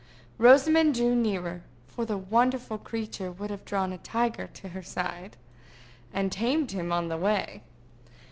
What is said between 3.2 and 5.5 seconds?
would have drawn a tiger to her side,